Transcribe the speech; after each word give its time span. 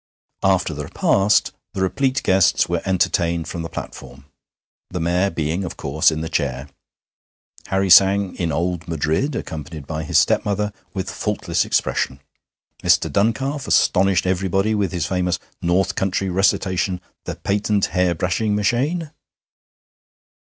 After 0.41 0.73
the 0.73 0.85
repast 0.85 1.51
the 1.73 1.81
replete 1.83 2.23
guests 2.23 2.67
were 2.67 2.81
entertained 2.85 3.47
from 3.47 3.61
the 3.61 3.69
platform, 3.69 4.25
the 4.89 4.99
Mayor 4.99 5.29
being, 5.29 5.63
of 5.63 5.77
course, 5.77 6.09
in 6.09 6.21
the 6.21 6.27
chair. 6.27 6.69
Harry 7.67 7.91
sang 7.91 8.35
'In 8.35 8.51
Old 8.51 8.87
Madrid,' 8.87 9.35
accompanied 9.35 9.85
by 9.85 10.01
his 10.01 10.17
stepmother, 10.17 10.73
with 10.95 11.07
faultless 11.11 11.65
expression. 11.65 12.19
Mr. 12.81 13.11
Duncalf 13.11 13.67
astonished 13.67 14.25
everybody 14.25 14.73
with 14.73 14.89
the 14.89 14.99
famous 15.01 15.37
North 15.61 15.93
Country 15.93 16.29
recitation, 16.31 16.99
'The 17.25 17.35
Patent 17.35 17.85
Hair 17.93 18.15
brushing 18.15 18.55
Mashane.' 18.55 19.11